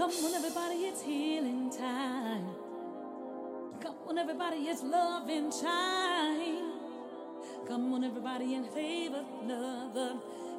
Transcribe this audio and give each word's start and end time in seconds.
Come 0.00 0.12
on, 0.24 0.34
everybody, 0.34 0.76
it's 0.86 1.02
healing 1.02 1.68
time. 1.68 2.46
Come 3.82 3.96
on, 4.08 4.16
everybody, 4.16 4.56
it's 4.56 4.82
loving 4.82 5.50
time. 5.50 6.72
Come 7.68 7.92
on, 7.92 8.04
everybody, 8.04 8.54
and 8.54 8.66
save 8.72 9.12
another. 9.12 10.14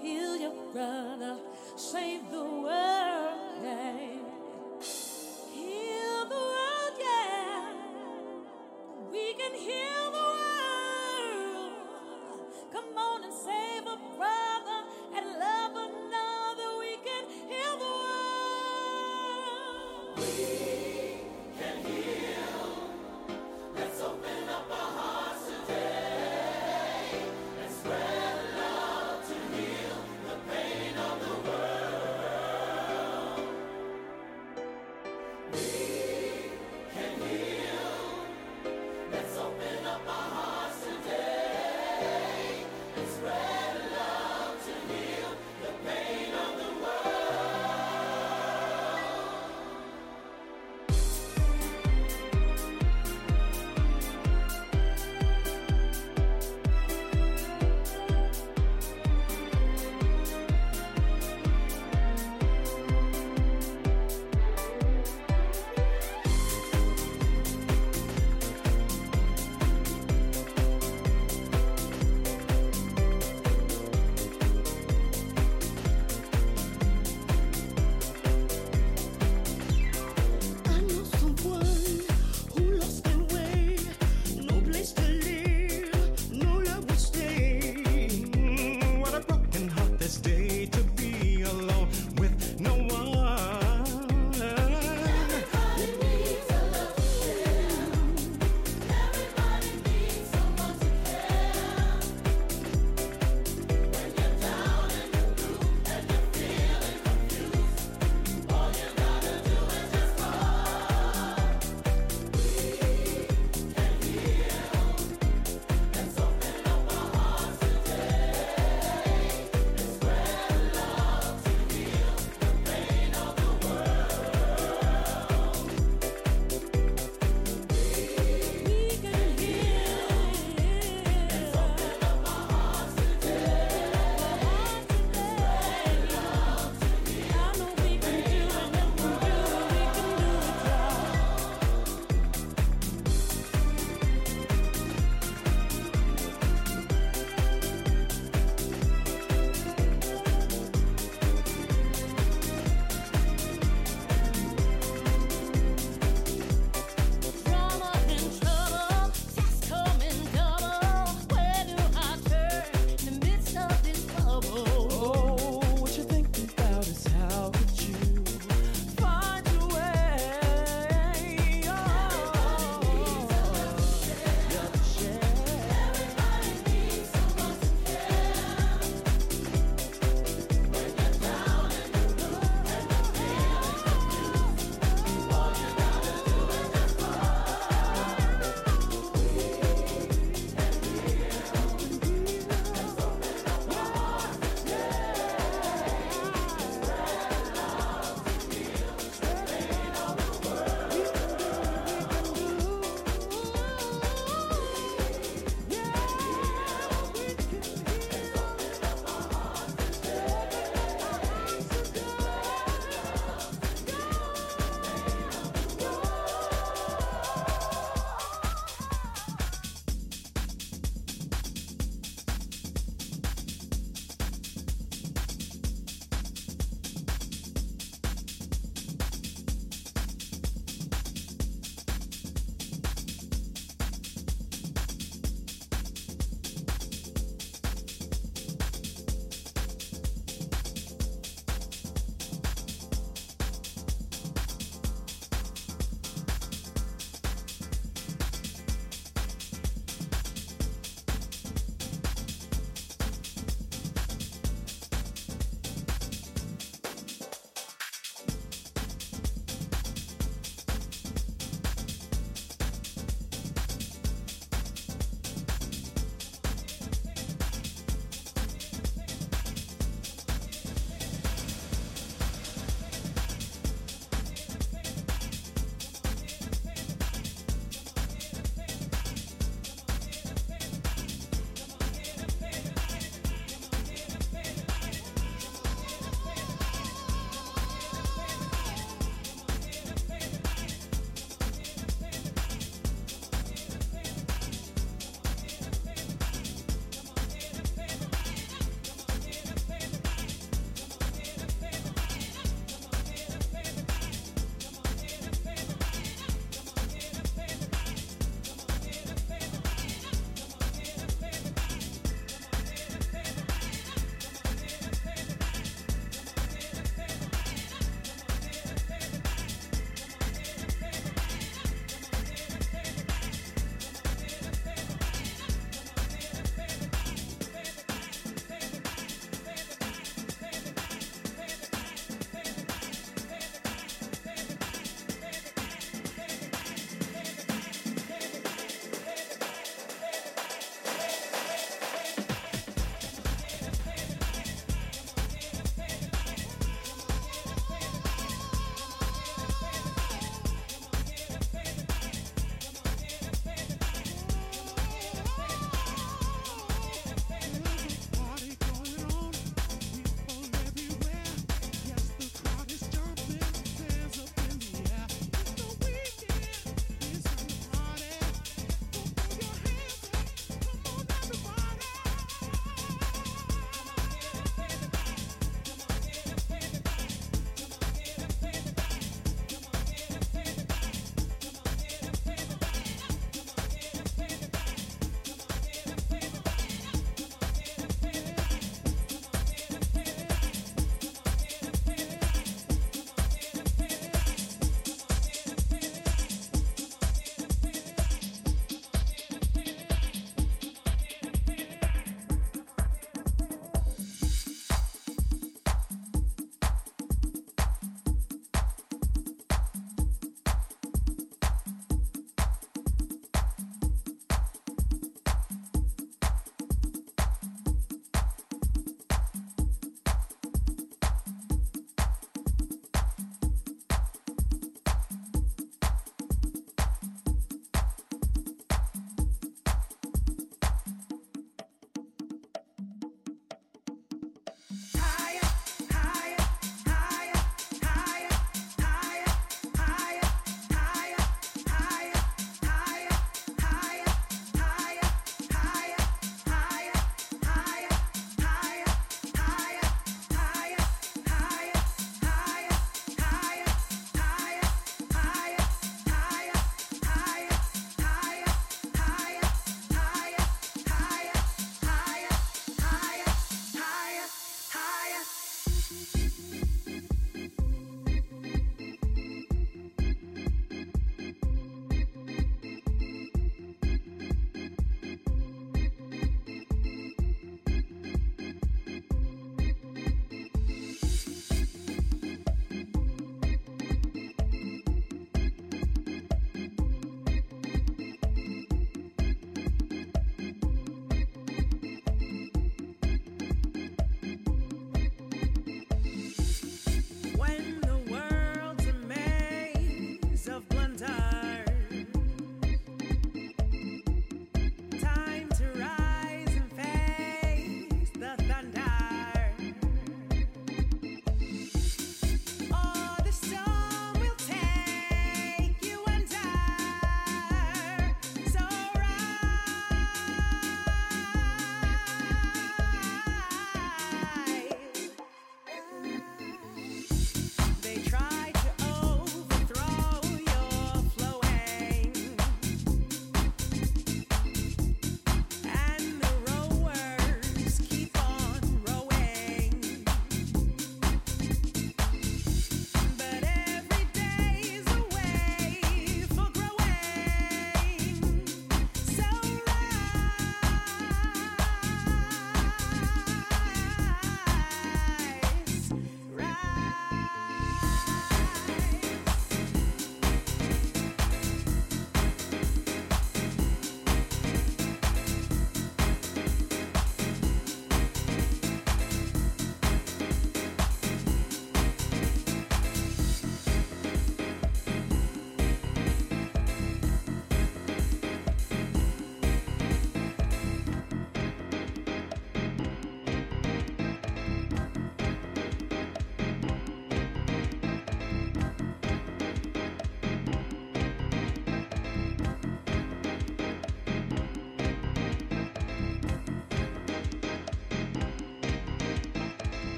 Heal 0.00 0.38
your 0.38 0.54
brother. 0.72 1.36
Save 1.76 2.30
the 2.30 2.44
world. 2.44 4.15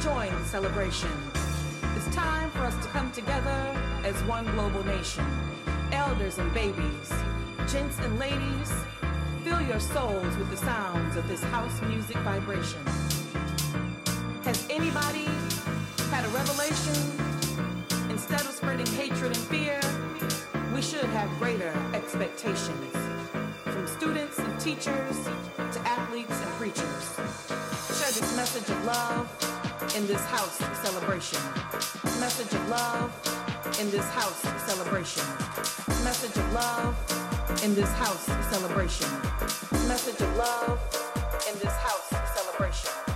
Celebration. 0.00 1.10
It's 1.94 2.14
time 2.14 2.50
for 2.52 2.60
us 2.60 2.74
to 2.76 2.88
come 2.88 3.12
together 3.12 3.60
as 4.02 4.14
one 4.24 4.44
global 4.52 4.84
nation. 4.86 5.24
Elders 5.92 6.38
and 6.38 6.52
babies, 6.54 7.12
gents 7.68 7.98
and 7.98 8.18
ladies, 8.18 8.72
fill 9.44 9.60
your 9.60 9.78
souls 9.78 10.36
with 10.38 10.50
the 10.50 10.56
sounds 10.56 11.16
of 11.16 11.28
this 11.28 11.42
house 11.44 11.82
music 11.82 12.16
vibration. 12.18 12.80
Has 14.42 14.66
anybody 14.70 15.28
had 16.10 16.24
a 16.24 16.28
revelation? 16.28 16.96
Instead 18.10 18.40
of 18.40 18.52
spreading 18.52 18.86
hatred 18.86 19.36
and 19.36 19.44
fear, 19.52 19.80
we 20.74 20.80
should 20.80 21.10
have 21.10 21.28
greater 21.38 21.72
expectations. 21.92 22.96
From 23.64 23.86
students 23.86 24.38
and 24.38 24.58
teachers 24.58 25.16
to 25.72 25.80
athletes 25.84 26.40
and 26.40 26.50
preachers. 26.54 27.16
Share 27.98 28.12
this 28.12 28.34
message 28.36 28.68
of 28.70 28.84
love 28.84 29.39
in 29.96 30.06
this 30.06 30.24
house 30.26 30.56
celebration. 30.82 31.38
Message 32.20 32.52
of 32.52 32.68
love 32.68 33.10
in 33.80 33.90
this 33.90 34.08
house 34.10 34.40
celebration. 34.66 35.24
Message 36.04 36.36
of 36.36 36.52
love 36.52 36.94
in 37.64 37.74
this 37.74 37.92
house 37.94 38.24
celebration. 38.50 39.08
Message 39.88 40.20
of 40.20 40.36
love 40.36 40.78
in 41.48 41.58
this 41.58 41.76
house 41.76 42.08
celebration. 42.36 43.09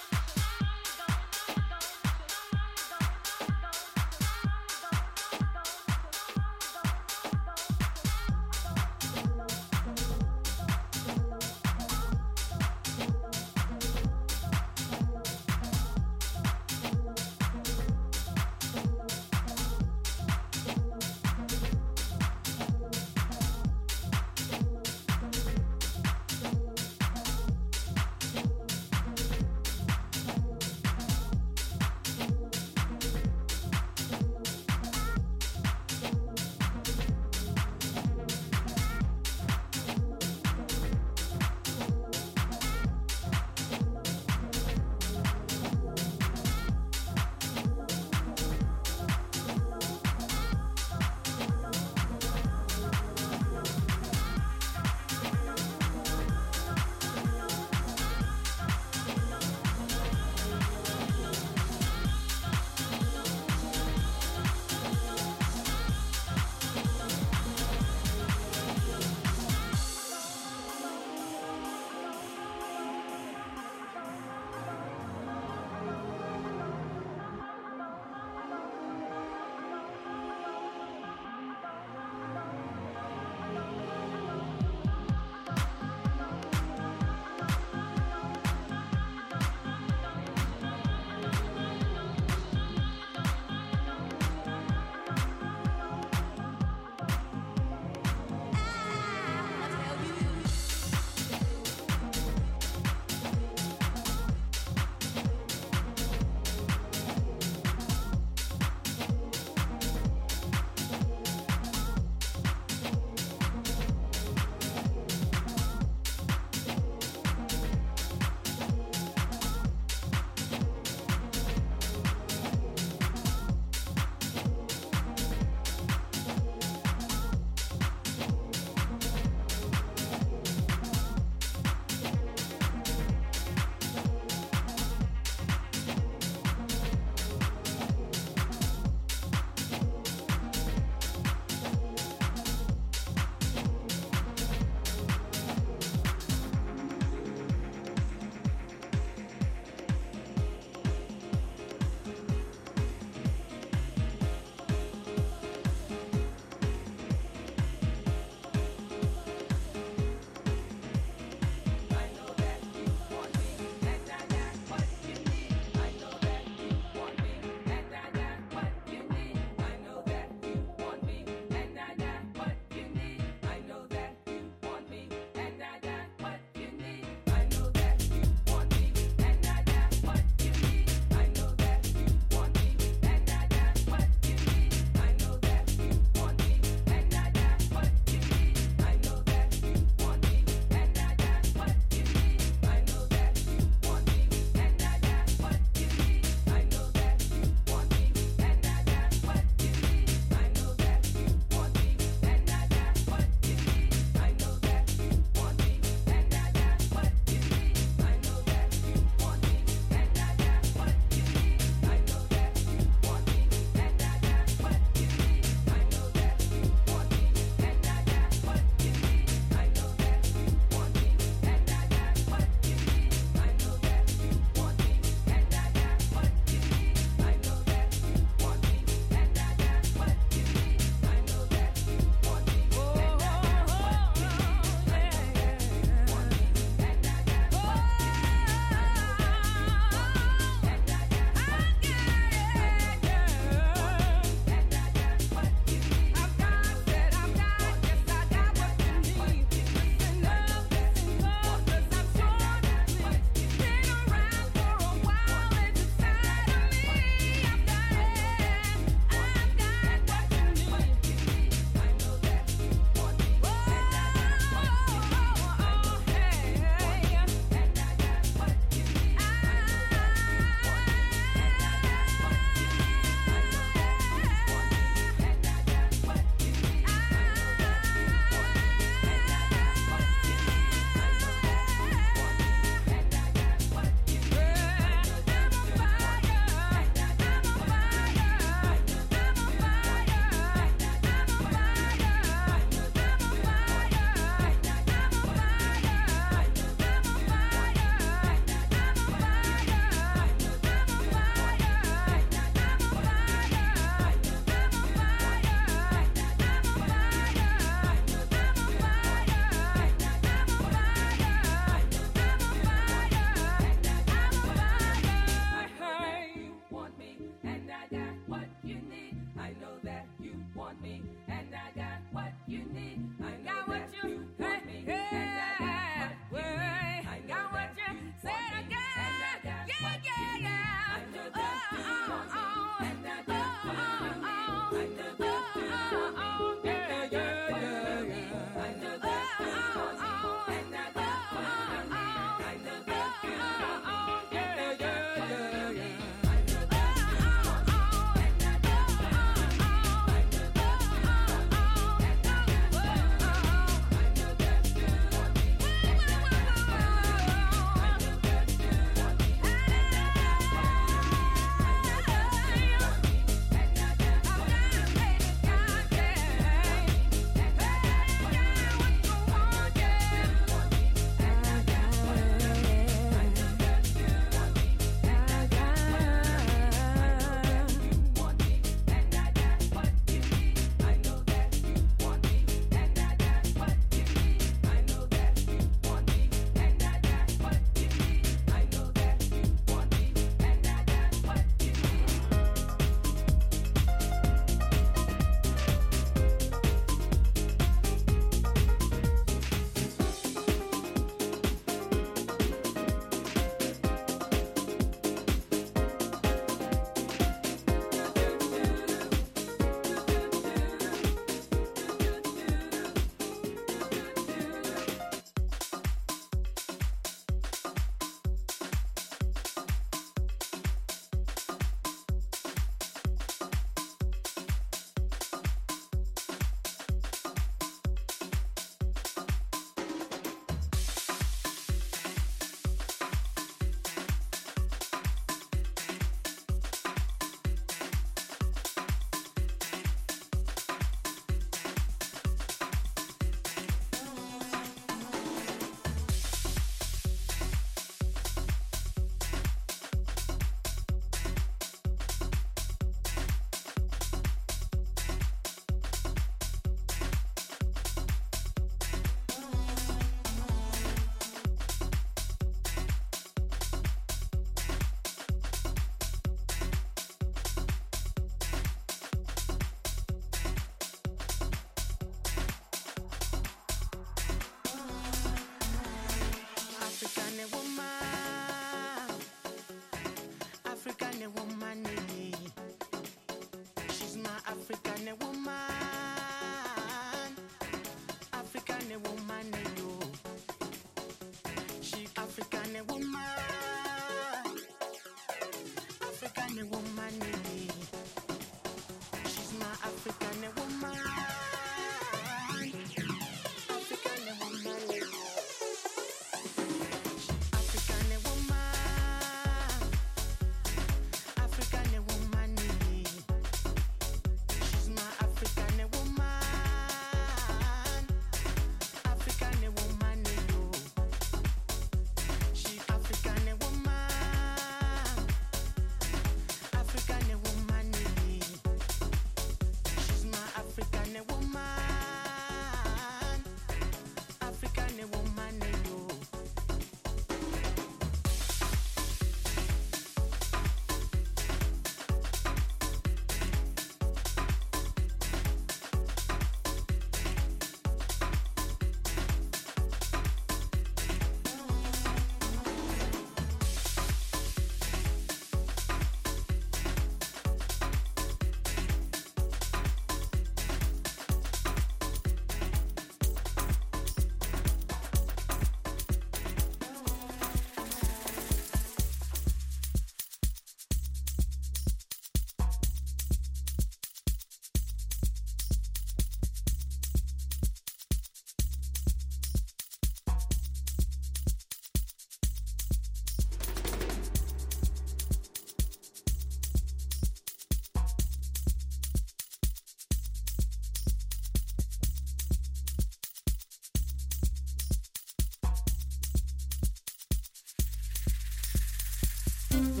Thank 599.76 600.00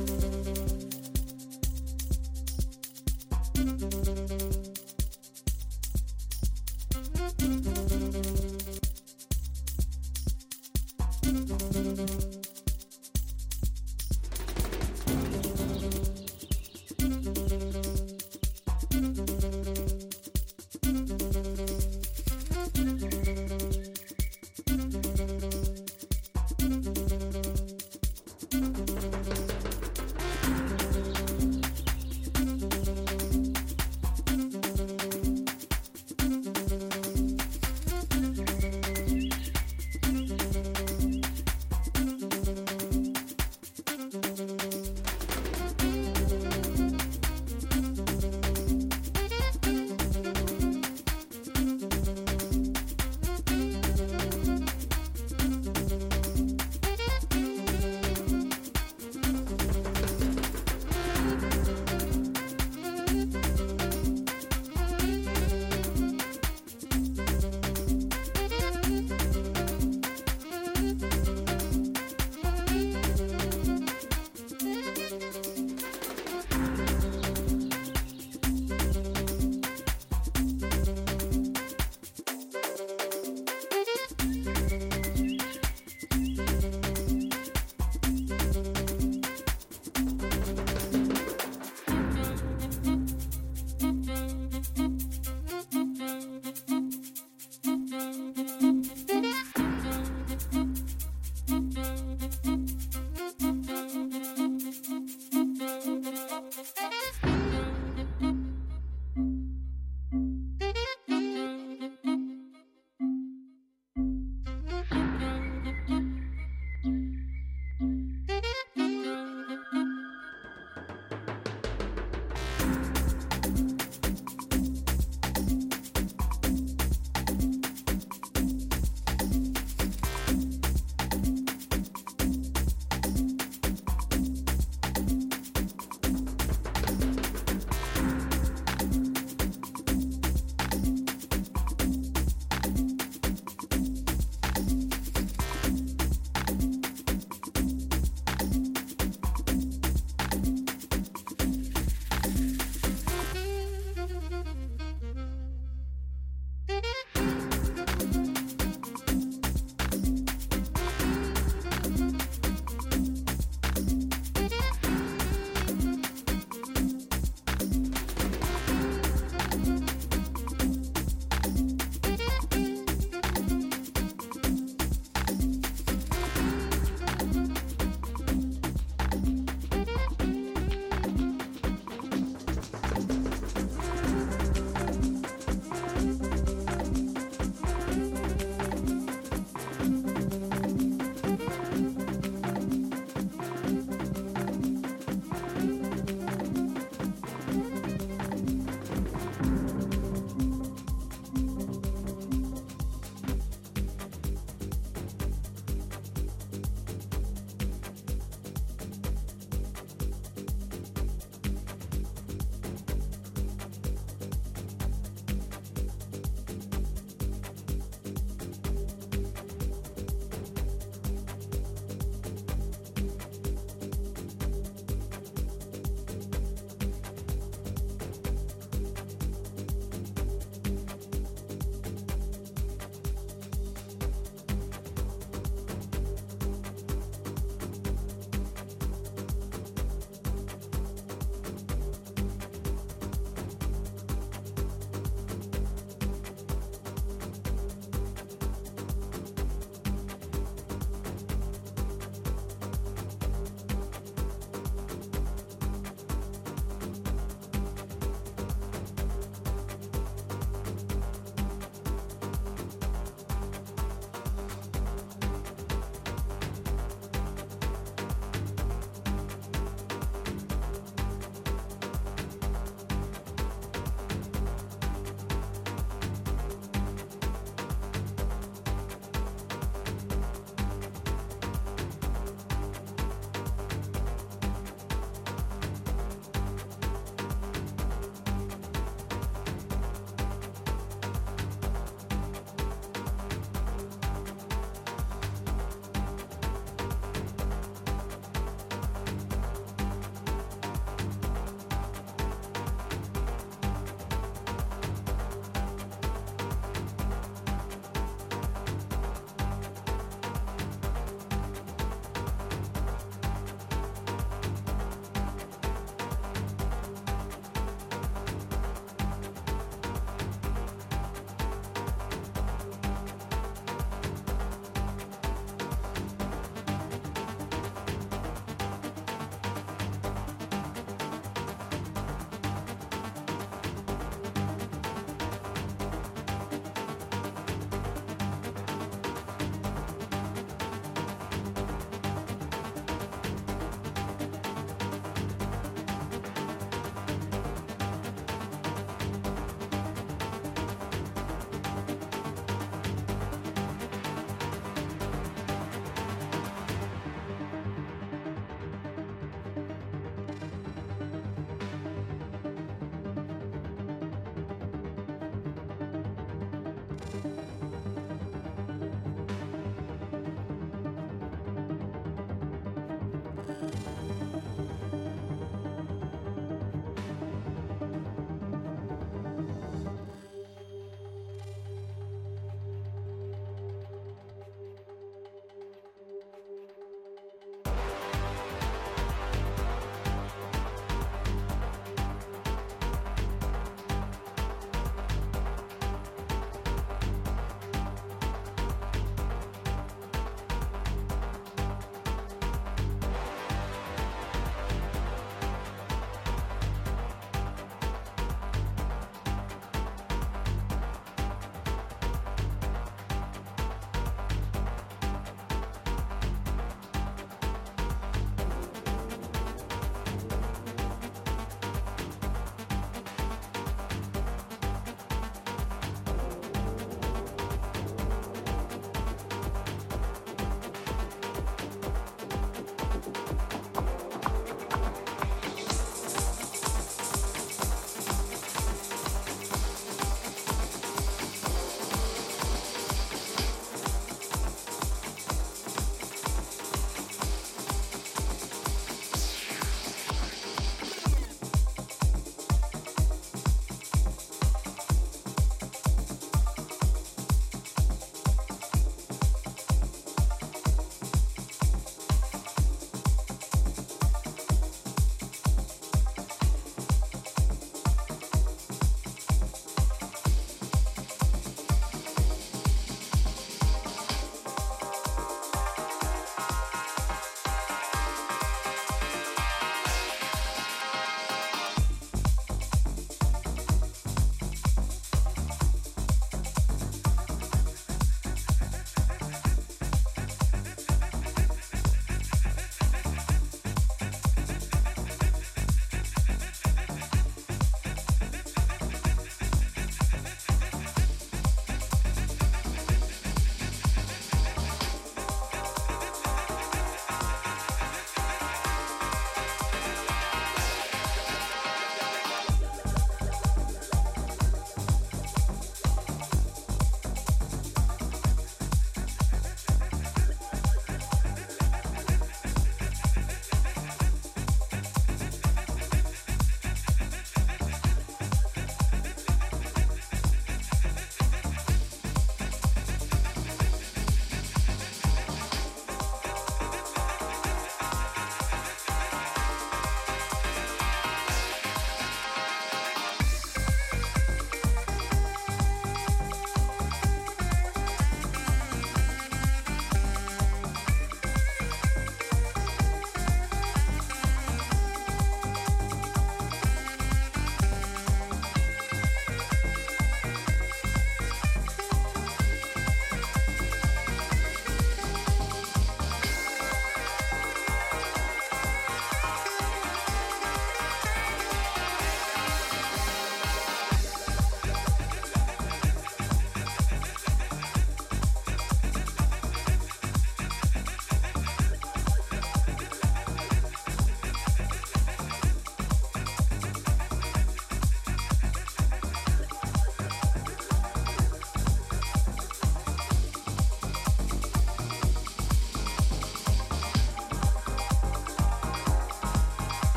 you. 4.40 4.45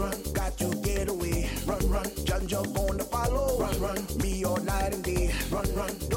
run, 0.00 0.22
got 0.32 0.56
to 0.58 0.68
get 0.82 1.08
away. 1.08 1.48
Run, 1.66 1.90
run, 1.90 2.10
John 2.24 2.46
Joe 2.46 2.64
gonna 2.64 3.04
follow. 3.04 3.58
Run, 3.58 3.80
run, 3.80 4.06
me 4.22 4.44
all 4.44 4.56
night 4.56 4.94
and 4.94 5.04
day. 5.04 5.32
Run, 5.50 5.74
run. 5.74 6.09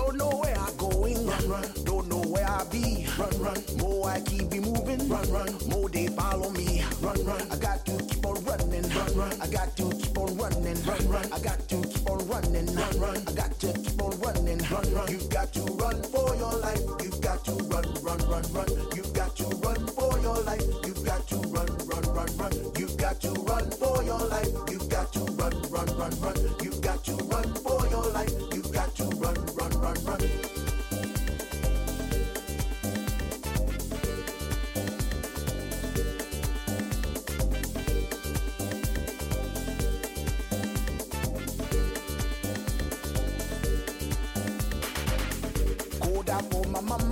running. 12.33 12.65
Run, 12.75 12.99
run. 12.99 13.17
I 13.27 13.31
Got 13.33 13.59
to 13.59 13.73
keep 13.73 14.01
on 14.01 14.19
running. 14.19 14.57
Run, 14.71 14.93
run. 14.93 15.11
You've 15.11 15.29
got 15.29 15.53
to 15.53 15.61
run 15.61 16.03
for 16.03 16.35
your 16.35 16.53
life. 16.65 16.81
You've 17.03 17.21
got 17.21 17.45
to 17.45 17.51
run, 17.51 17.85
run, 18.01 18.19
run, 18.29 18.45
run. 18.53 18.69
You've 18.95 19.13
got 19.13 19.35
to 19.37 19.45
run 19.63 19.87
for 19.87 20.19
your 20.19 20.39
life. 20.41 20.65
You've 20.85 21.05
got 21.05 21.27
to 21.27 21.35
run, 21.35 21.69
run, 21.89 22.05
run, 22.17 22.37
run. 22.37 22.53
You've 22.77 22.97
got 22.97 23.21
to 23.21 23.31
run 23.31 23.69
for 23.71 24.03
your 24.03 24.19
life. 24.19 24.49
You've 24.71 24.89
got 24.89 25.13
to 25.13 25.19
run, 25.19 25.53
run, 25.69 25.87
run, 25.97 26.13
run. 26.21 26.35
You've 26.63 26.81
got 26.81 27.03
to 27.05 27.13
run 27.13 27.53
for 27.55 27.87
your 27.89 28.07
life. 28.11 28.33
You've 28.53 28.71
got 28.71 28.95
to 28.95 29.03
run, 29.03 29.35
run, 29.55 29.71
run, 29.81 30.05
run. 30.05 30.52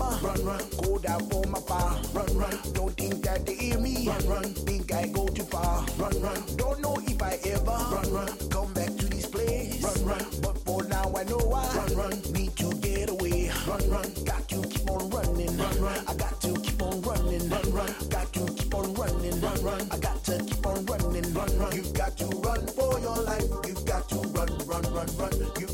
mama. 0.02 0.20
Run, 0.28 0.46
run, 0.46 0.64
go 0.82 0.98
down 0.98 1.30
for 1.30 1.44
my 1.48 1.60
bar. 1.62 2.02
Run, 2.14 2.38
run, 2.38 2.58
don't 2.74 2.96
think 2.98 3.24
that 3.24 3.46
they 3.46 3.56
hear 3.56 3.80
me. 3.80 4.08
Run, 4.08 4.28
run, 4.28 4.44
think 4.44 4.94
I 4.94 5.08
go 5.08 5.28
too 5.28 5.44
far. 5.44 5.86
Run, 5.98 6.22
run, 6.22 6.44
don't 6.58 6.80
know 6.82 6.96
if 7.06 7.22
I 7.22 7.40
ever. 7.46 7.78
Run, 7.96 8.14
run, 8.14 8.50
come 8.50 8.74
back 8.74 8.96
to 8.98 9.06
this 9.08 9.26
place. 9.28 9.84
Run, 9.84 10.06
run, 10.06 10.26
but 10.42 10.58
for 10.66 10.84
now 10.84 11.14
I 11.16 11.24
know 11.24 11.42
I. 11.54 11.76
Run, 11.76 11.96
run, 11.96 12.22
need 12.34 12.56
to 12.58 12.74
get 12.76 13.10
away. 13.10 13.52
Run, 13.68 13.90
run, 13.90 14.10
got 14.26 14.48
to 14.50 14.62
keep 14.68 14.90
on 14.90 15.10
running. 15.10 15.58
Run, 15.58 15.82
run, 15.82 16.00
I 16.08 16.14
got 16.16 16.42
to 16.42 16.54
keep 16.60 16.82
on 16.82 17.02
running. 17.02 17.50
Run, 17.50 17.72
run, 17.72 17.94
got 18.10 18.34
to 18.34 18.46
keep 18.54 18.76
on 18.76 18.94
running. 18.94 19.42
Run, 19.42 19.64
run, 19.64 19.88
I 19.92 19.98
got 19.98 20.24
to 20.26 20.44
keep 20.44 20.66
on 20.66 20.86
running. 20.86 21.34
Run, 21.34 21.58
run, 21.60 21.76
you 21.76 21.84
got 21.94 22.18
to 22.18 22.26
run 22.26 22.68
for 22.68 23.00
your 23.00 23.18
life. 23.18 23.50
You 23.68 23.76
got 23.86 24.10
to 24.10 24.16
run, 24.16 24.50
run, 24.68 24.84
run, 24.94 25.10
run. 25.18 25.34
You 25.60 25.68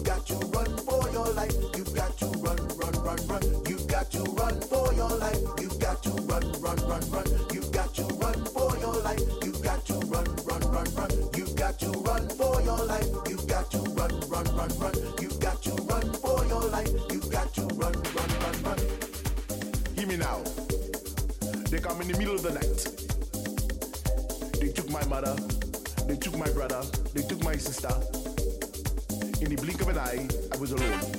run, 6.88 7.02
run. 7.12 7.26
You 7.54 7.62
got 7.72 7.94
to 7.96 8.04
run 8.04 8.46
for 8.46 8.78
your 8.78 8.96
life. 9.02 9.22
You 9.44 9.52
got 9.64 9.86
to 9.86 9.94
run, 10.08 10.26
run, 10.46 10.62
run, 10.72 10.88
run. 10.96 11.12
You 11.36 11.46
got 11.56 11.80
to 11.80 11.90
run 12.08 12.28
for 12.30 12.62
your 12.62 12.86
life. 12.86 13.08
You 13.30 13.38
got 13.48 13.72
to 13.72 13.80
run, 13.98 14.12
run, 14.30 14.46
run, 14.56 14.72
run. 14.80 14.96
You 15.22 15.30
got 15.40 15.62
to 15.64 15.72
run 15.72 16.14
for 16.14 16.46
your 16.46 16.64
life. 16.70 16.92
You 17.12 17.20
got 17.30 17.54
to 17.56 17.62
run, 17.76 17.94
run, 17.94 18.30
run, 18.44 18.64
run. 18.64 18.80
Hear 19.96 20.08
me 20.08 20.18
now. 20.18 20.42
They 21.70 21.80
come 21.80 22.02
in 22.02 22.08
the 22.08 22.18
middle 22.18 22.36
of 22.36 22.44
the 22.44 22.54
night. 22.54 22.80
They 24.60 24.70
took 24.70 24.90
my 24.90 25.04
mother. 25.06 25.36
They 26.08 26.16
took 26.16 26.38
my 26.38 26.50
brother. 26.52 26.82
They 27.14 27.24
took 27.24 27.44
my 27.44 27.58
sister. 27.58 27.94
in 29.42 29.54
the 29.54 29.62
blink 29.62 29.82
of 29.82 29.90
an 29.90 29.98
eye, 29.98 30.28
I 30.54 30.58
was 30.58 30.72
alone. 30.72 31.17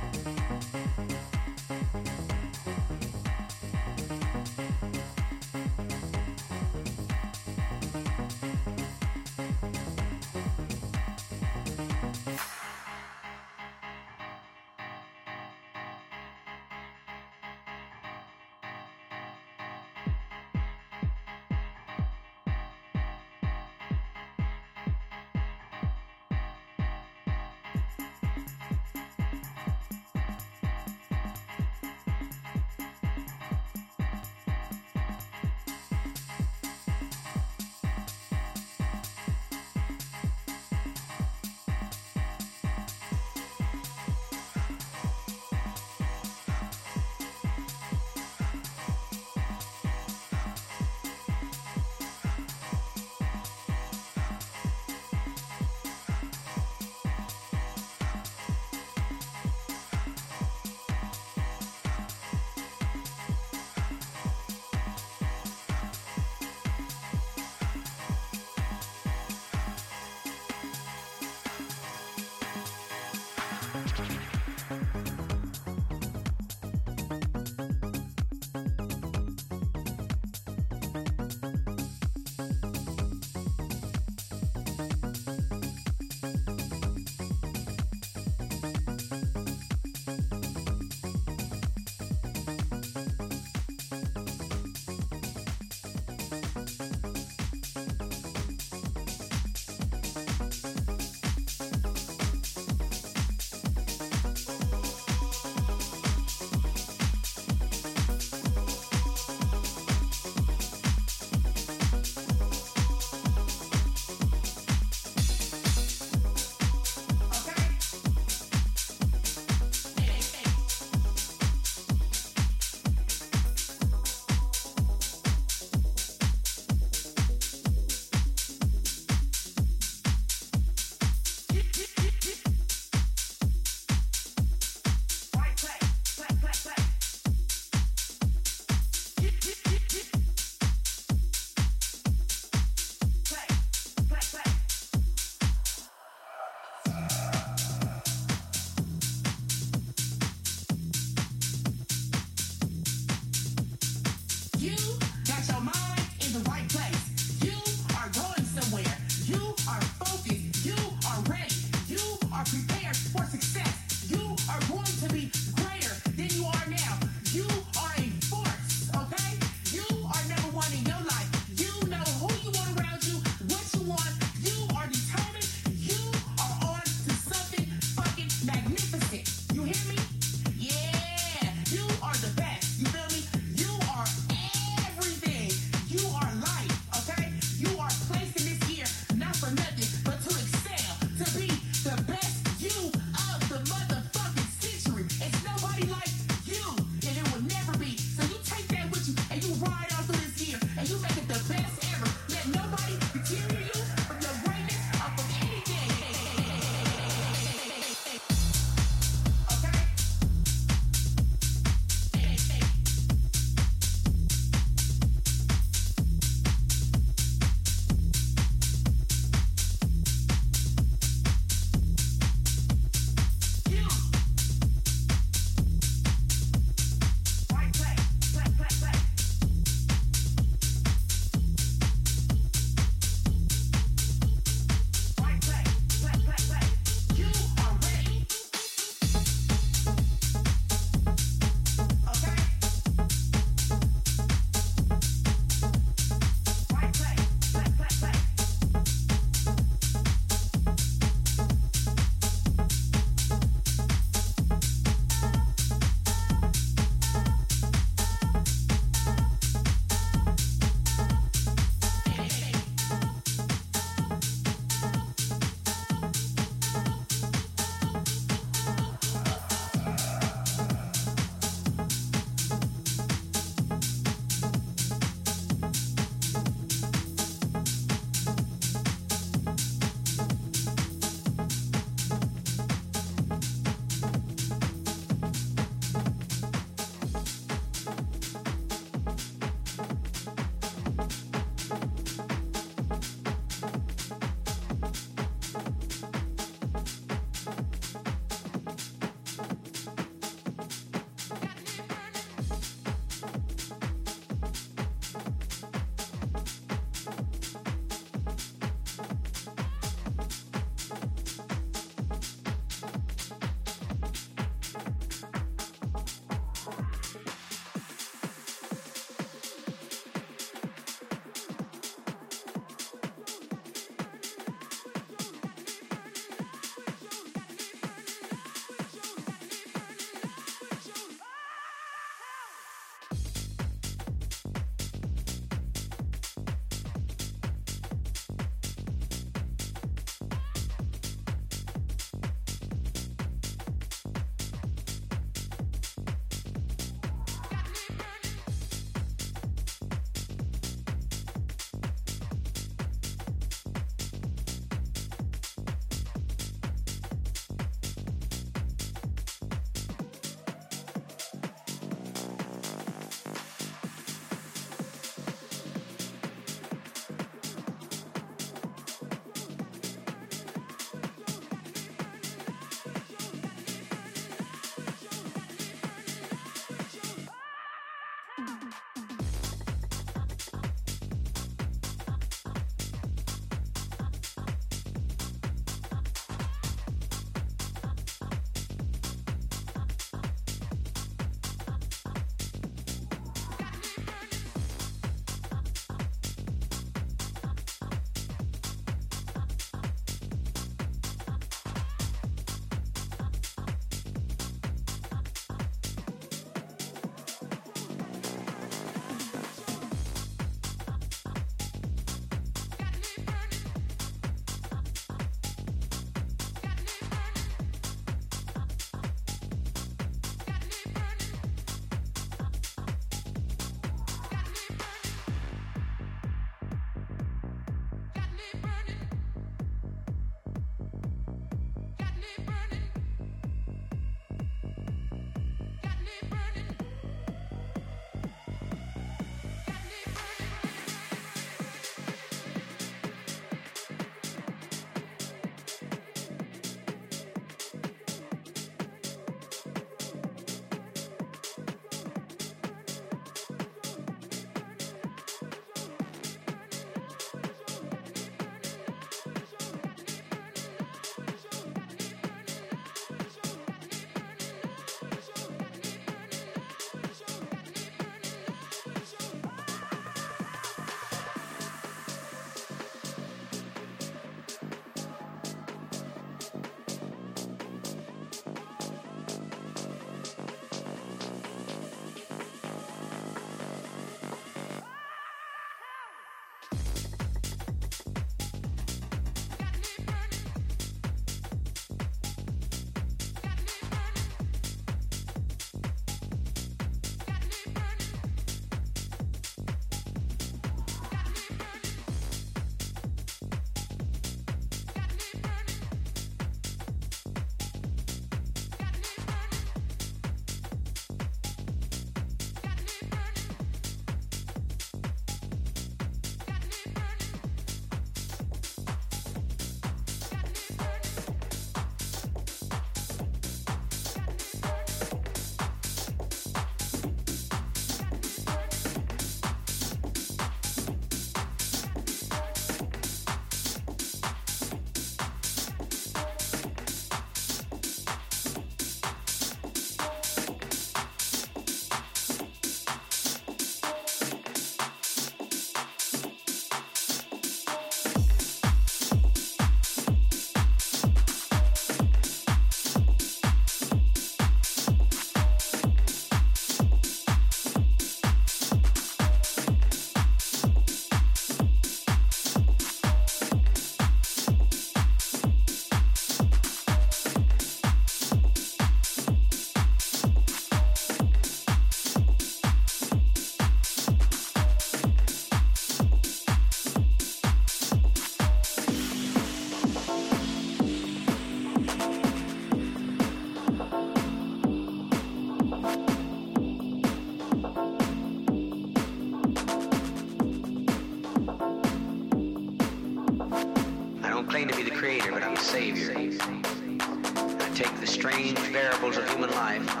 claim 594.54 594.68
to 594.68 594.76
be 594.76 594.84
the 594.84 594.90
creator, 594.92 595.32
but 595.32 595.42
I'm 595.42 595.56
the 595.56 595.60
savior. 595.60 596.12
I 596.16 597.70
take 597.74 597.92
the 597.98 598.06
strange 598.06 598.56
variables 598.70 599.16
of 599.16 599.28
human 599.28 599.50
life 599.50 600.00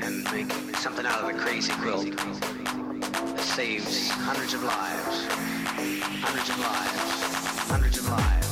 and 0.00 0.24
make 0.32 0.50
something 0.76 1.04
out 1.04 1.20
of 1.20 1.28
a 1.28 1.38
crazy 1.38 1.74
quilt 1.74 2.06
that 2.16 3.38
saves 3.40 4.08
hundreds 4.08 4.54
of 4.54 4.62
lives, 4.62 5.26
hundreds 6.24 6.48
of 6.48 6.58
lives, 6.58 7.68
hundreds 7.68 7.98
of 7.98 8.08
lives. 8.08 8.43